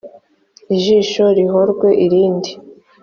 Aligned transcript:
ijisho 0.75 1.23
rihorwe 1.37 1.89
irindi, 2.05 2.51